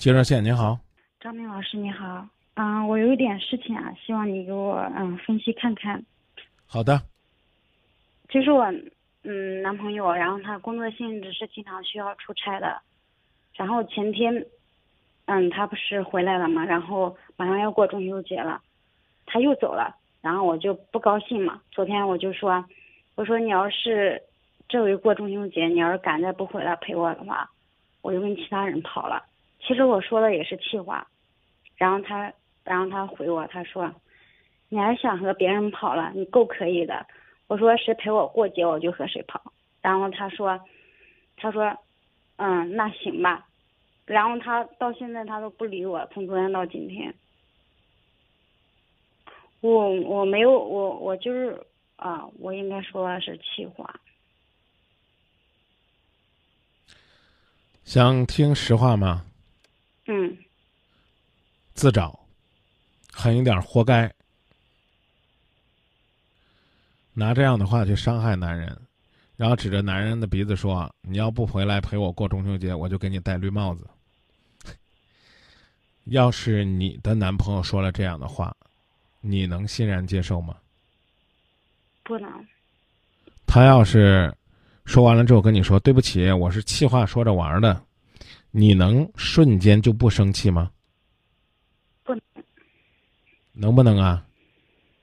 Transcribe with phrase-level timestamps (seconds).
[0.00, 0.78] 接热线，您好，
[1.20, 6.02] 张明老师你好，嗯，我有一点事情啊，希望你给我嗯分析看看。
[6.66, 6.98] 好的，
[8.30, 8.64] 就是我
[9.24, 12.80] 嗯男朋友，然后他工作性质是经常需要出差的，
[13.52, 14.46] 然后前天
[15.26, 18.58] 嗯他不是回来了嘛，然后马上要过中秋节了，
[19.26, 22.64] 他又走了，然后我就不高兴嘛，昨天我就说，
[23.16, 24.22] 我说你要是
[24.66, 27.50] 这回过中秋节，你要是赶着不回来陪我的话，
[28.00, 29.26] 我就跟其他人跑了。
[29.70, 31.06] 其实我说的也是气话，
[31.76, 32.32] 然后他，
[32.64, 33.88] 然后他回我，他说，
[34.68, 36.10] 你还想和别人跑了？
[36.12, 37.06] 你够可以的。
[37.46, 39.40] 我说谁陪我过节，我就和谁跑。
[39.80, 40.58] 然后他说，
[41.36, 41.72] 他说，
[42.34, 43.46] 嗯，那行吧。
[44.06, 47.14] 然后他到现在他都不理我，从昨天到今天。
[49.60, 51.56] 我我没有我我就是
[51.94, 53.94] 啊，我应该说是气话。
[57.84, 59.26] 想听实话吗？
[60.06, 60.36] 嗯，
[61.74, 62.18] 自找，
[63.12, 64.12] 狠一点，活该。
[67.12, 68.76] 拿这样的话去伤害男人，
[69.36, 73.86] 然后指着男人的鼻子说：“你要不回来陪我过中秋节，我就给你戴绿帽子。”
[76.06, 78.56] 要是你的男朋友说了这样的话，
[79.20, 80.56] 你能欣然接受吗？
[82.02, 82.46] 不能。
[83.46, 84.34] 他要是
[84.86, 87.84] 说完了之后跟你说：“对不起，我是气话说着玩的。”
[88.52, 90.72] 你能瞬间就不生气吗？
[92.02, 92.22] 不能。
[93.52, 94.26] 能不能啊？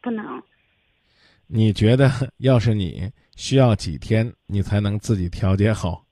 [0.00, 0.42] 不能。
[1.46, 6.04] 你觉得要是你需要几天，你才能自己调节好？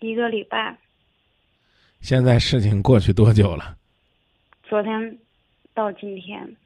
[0.00, 0.78] 一个礼拜。
[2.00, 3.76] 现在事情过去多久了？
[4.62, 5.18] 昨天
[5.74, 6.56] 到今天。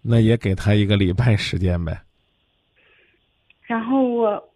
[0.00, 2.00] 那也给他一个礼拜时间呗。
[3.62, 4.53] 然后我。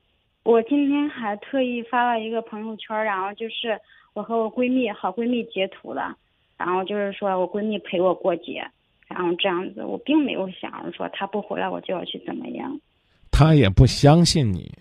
[0.48, 3.78] 我今天还特意发了一个朋友圈，然后就是
[4.14, 6.00] 我和我闺蜜好闺蜜截图的，
[6.56, 8.66] 然后就是说我闺蜜陪我过节，
[9.08, 12.80] 然后这样子，我并没有想着说她不回来我就要去怎么样。
[13.30, 14.72] 她也不相信你，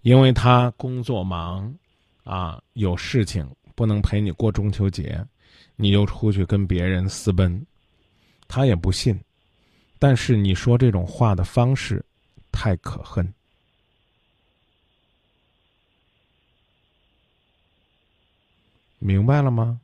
[0.00, 1.70] 因为她工作忙，
[2.24, 5.22] 啊，有事情不能陪你过中秋节，
[5.76, 7.62] 你又出去跟别人私奔，
[8.48, 9.14] 她也不信。
[9.98, 12.02] 但是你说这种话的方式，
[12.50, 13.30] 太可恨。
[19.06, 19.78] 明白了吗？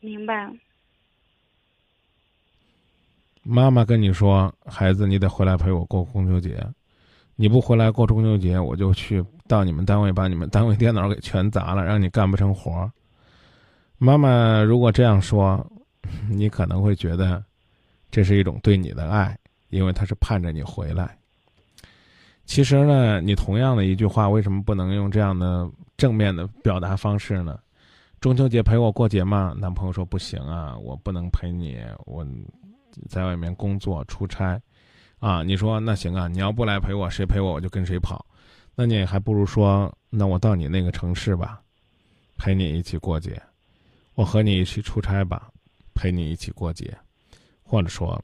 [0.00, 0.52] 明白。
[3.44, 6.60] 妈妈跟你说：“孩子，你得回来陪我过中秋节。
[7.36, 12.90] 你不回来过中秋节，我就去到你们单位把你们单位电脑给全砸了，让你干不成活。”
[13.96, 15.64] 妈妈如果这样说，
[16.28, 17.40] 你可能会觉得
[18.10, 19.38] 这是一种对你的爱，
[19.68, 21.16] 因为他是盼着你回来。
[22.44, 27.56] 其实呢，你同样的一句话，为什么不能用这样的正面的表达方式呢？
[28.20, 29.54] 中秋节陪我过节吗？
[29.56, 32.26] 男朋友说不行啊，我不能陪你，我
[33.08, 34.60] 在外面工作出差，
[35.20, 38.26] 啊，你说那行啊，你要不来陪我，谁陪我我就跟谁跑，
[38.74, 41.62] 那你还不如说，那我到你那个城市吧，
[42.36, 43.40] 陪你一起过节，
[44.14, 45.48] 我和你一起出差吧，
[45.94, 46.92] 陪你一起过节，
[47.62, 48.20] 或者说，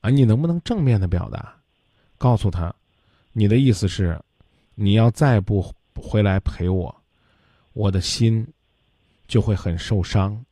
[0.00, 1.54] 啊，你能不能正面的表达，
[2.18, 2.74] 告诉他，
[3.32, 4.20] 你的意思是，
[4.74, 5.64] 你要再不
[5.94, 6.92] 回来陪我，
[7.72, 8.44] 我的心。
[9.30, 10.44] 就会很受伤，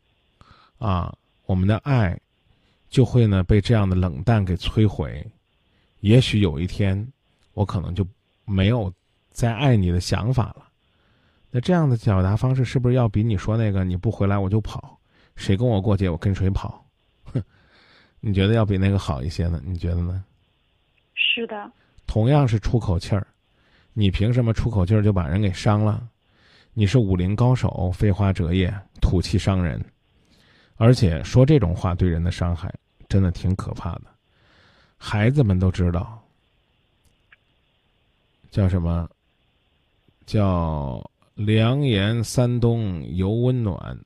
[0.79, 1.13] 啊，
[1.47, 2.17] 我们的爱
[2.89, 5.27] 就会呢被这样的冷淡给摧毁。
[5.99, 7.05] 也许有一天，
[7.55, 8.07] 我可能就
[8.45, 8.91] 没有
[9.33, 10.69] 再爱你的想法了。
[11.51, 14.97] 那这样的表达方式是不是要比你说那个你不回来我就跑，
[15.35, 16.87] 谁跟我过节我跟谁跑？
[17.25, 17.43] 哼，
[18.21, 19.61] 你觉得要比那个好一些呢？
[19.65, 20.25] 你觉得呢？
[21.15, 21.73] 是的。
[22.07, 23.27] 同样是出口气儿，
[23.93, 26.09] 你凭什么出口气儿就把人给伤了？
[26.79, 29.85] 你是武林高手，飞花折叶，土气伤人，
[30.77, 32.73] 而且说这种话对人的伤害
[33.09, 34.03] 真的挺可怕的。
[34.97, 36.23] 孩子们都知道，
[38.53, 39.11] 叫什么？
[40.25, 43.99] 叫良言三冬犹温暖，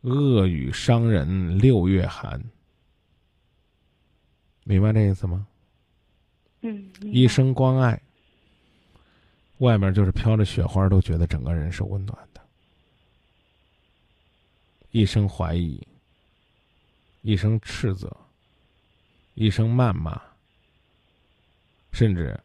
[0.00, 2.42] 恶语伤人六月寒。
[4.64, 5.46] 明白这意思吗？
[6.62, 6.90] 嗯。
[7.02, 8.00] 一生关爱。
[9.62, 12.40] 外面就是飘着雪花，都觉得整个人是温暖的。
[14.90, 15.80] 一声怀疑，
[17.20, 18.10] 一声斥责，
[19.34, 20.20] 一声谩骂，
[21.92, 22.36] 甚至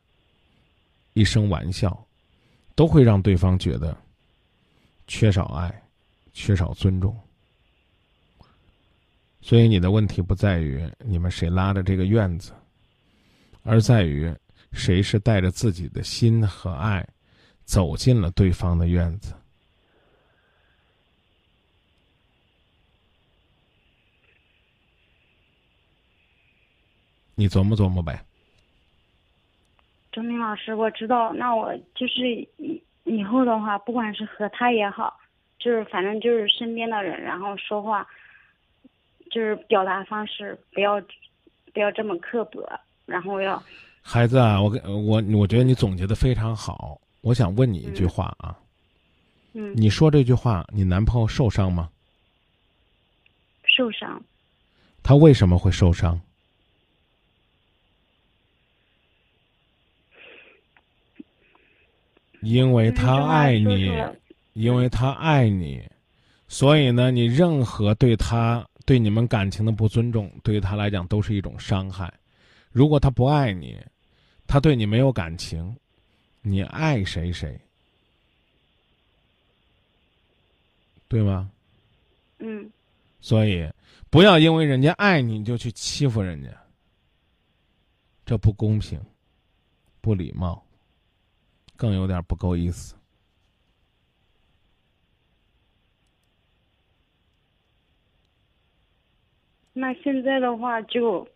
[1.14, 2.06] 一声玩笑，
[2.76, 3.98] 都会让对方觉得
[5.08, 5.84] 缺少爱，
[6.34, 7.20] 缺少尊重。
[9.42, 12.54] 所以你的问题不在于你们谁拉的这个院子，
[13.64, 14.32] 而在于。
[14.72, 17.08] 谁是带着自己的心和爱，
[17.64, 19.34] 走进了对方的院子。
[27.36, 28.24] 你琢磨琢磨呗。
[30.12, 32.28] 周明老师，我知道，那我就是
[32.58, 35.20] 以以后的话，不管是和他也好，
[35.60, 38.08] 就是反正就是身边的人，然后说话，
[39.30, 41.00] 就是表达方式不要
[41.74, 42.68] 不要这么刻薄，
[43.06, 43.62] 然后要。
[44.10, 48.58] 孩子啊，我跟我我觉得你总结的非常好，我想问你一句话啊。
[49.52, 49.74] 嗯。
[49.76, 51.90] 你说这句话，你男朋友受伤吗？
[53.66, 54.24] 受伤。
[55.04, 56.18] 他为什么会受伤？
[62.42, 63.92] 因为他爱你，
[64.54, 65.84] 因为他爱你，
[66.48, 72.14] 所以呢，你任何对他、对你们感情的不尊重，对于他来讲都是一种伤害。
[72.72, 73.78] 如果他不爱你，
[74.48, 75.76] 他对你没有感情，
[76.42, 77.60] 你爱谁谁，
[81.08, 81.52] 对吗？
[82.40, 82.72] 嗯。
[83.20, 83.70] 所以，
[84.10, 86.50] 不要因为人家爱你，你就去欺负人家，
[88.26, 89.00] 这不公平，
[90.00, 90.64] 不礼貌。
[91.76, 92.96] 更有点不够意思。
[99.74, 101.28] 那现在的话，就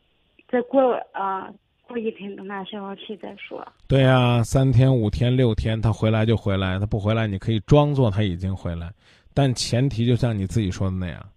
[0.48, 1.54] 再过啊，
[1.92, 3.68] 过一天等他消气再说。
[3.86, 8.94] 对呀，三天、五天、六天，他回来就回来，他不回来，你可以装作他已经回来，
[9.34, 11.30] 但前提就像你自己说的那样，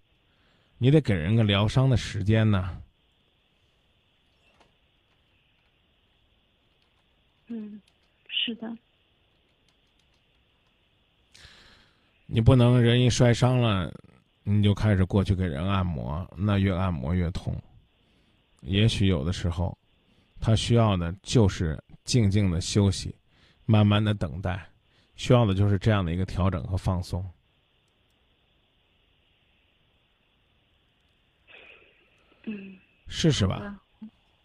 [0.77, 2.77] 你得给人个疗伤的时间呢。
[7.47, 7.81] 嗯，
[8.29, 8.73] 是的。
[12.27, 13.93] 你不能人一摔伤了，
[14.43, 17.53] 你就开始过去给人按摩，那越按摩越痛。
[18.61, 19.77] 也许有的时候，
[20.45, 23.15] 他需要的就是静静的休息，
[23.65, 24.63] 慢慢的等待，
[25.15, 27.25] 需要的就是这样的一个调整和放松。
[32.43, 32.77] 嗯，
[33.07, 33.75] 试试吧。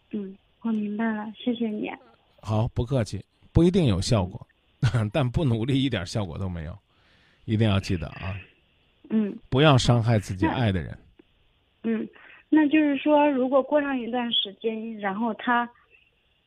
[0.09, 1.87] 嗯，我明白了，谢谢你。
[2.41, 3.23] 好，不客气。
[3.51, 4.47] 不一定有效果，
[5.13, 6.75] 但不努力一点效果都没有。
[7.45, 8.35] 一定要记得啊，
[9.11, 10.97] 嗯，不要伤害自己爱的人。
[11.83, 12.09] 嗯，
[12.49, 15.69] 那就是说，如果过上一段时间，然后他，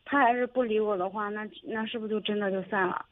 [0.04, 3.04] 他还是不理我的话，那那是不是就真的就散了？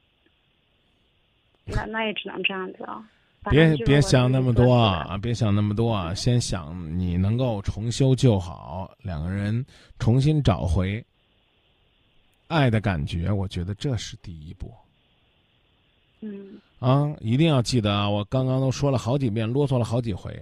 [1.65, 3.03] 那那也只能这样子啊。
[3.51, 5.19] 别别想那么多啊！
[5.21, 6.15] 别想那么多啊！
[6.15, 9.67] 先想你能够重修旧好，两个人
[9.99, 11.05] 重新找回
[12.47, 14.73] 爱的感觉，我觉得这是第一步。
[16.21, 16.61] 嗯。
[16.79, 18.09] 啊，一定要记得啊！
[18.09, 20.41] 我刚刚都说了好几遍，啰嗦了好几回。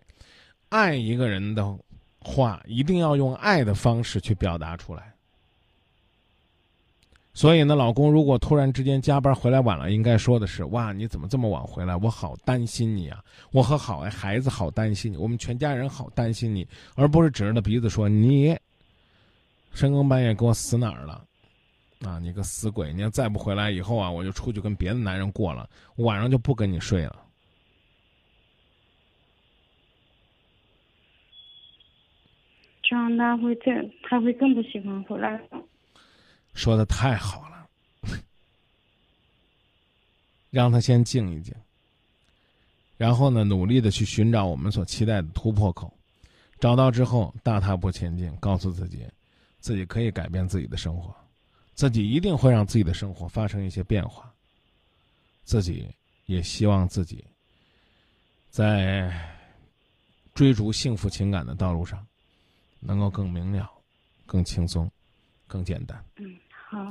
[0.68, 1.78] 爱一个人的
[2.18, 5.14] 话，一定要用爱的方式去表达出来。
[7.32, 11.96] 所以呢，老公如果突然之间加班回来晚了，应该说的是：“哇，你怎么这么晚回来？
[11.96, 13.22] 我好担心你啊！
[13.52, 16.66] 我和好孩子好担心你，我们全家人好担心你，
[16.96, 18.56] 而不是指着鼻子说你
[19.72, 21.24] 深更半夜给我死哪儿了。”
[22.04, 22.92] 啊，你个死鬼！
[22.92, 27.16] 你要再不回来，以后啊，我就出去跟别的男人过了，晚上就不跟你睡了。
[32.82, 35.40] 这样他会再，他会更不喜欢回来。
[36.60, 37.66] 说的太好了，
[40.50, 41.54] 让他先静一静，
[42.98, 45.90] 然后呢，努力的去寻找我们所期待的突破口，
[46.58, 49.06] 找到之后大踏步前进，告诉自己，
[49.60, 51.16] 自己可以改变自己的生活。
[51.74, 54.30] 自己一定会让自己的生活发生一些变化，
[55.44, 55.88] 自己
[56.26, 57.24] 也希望自己
[58.50, 59.10] 在
[60.34, 62.06] 追逐幸福情感的道路上，
[62.80, 63.70] 能够更明了、
[64.26, 64.90] 更轻松、
[65.46, 66.04] 更简单。
[66.16, 66.36] 嗯，
[66.70, 66.88] 好，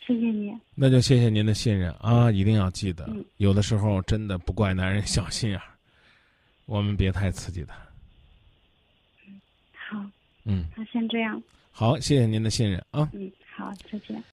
[0.00, 0.50] 谢谢你。
[0.74, 2.30] 那就谢谢您的信任啊！
[2.30, 3.06] 一定要记得，
[3.36, 5.64] 有的时候真的不怪男人小心眼儿，
[6.64, 7.74] 我们别太刺激他。
[9.74, 10.02] 好。
[10.44, 10.64] 嗯。
[10.74, 11.42] 那先这样。
[11.70, 13.06] 好，谢谢您的信任啊。
[13.12, 13.30] 嗯。
[13.54, 14.24] 好，再见。